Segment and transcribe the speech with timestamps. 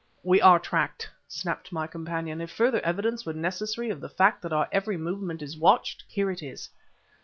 [0.23, 2.41] "We are tracked!" snapped my companion.
[2.41, 6.31] "If further evidence were necessary of the fact that our every movement is watched, here
[6.31, 6.71] it is!"